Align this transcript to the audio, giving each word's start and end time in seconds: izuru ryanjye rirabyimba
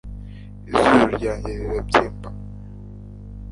izuru 0.69 1.05
ryanjye 1.15 1.51
rirabyimba 1.59 2.29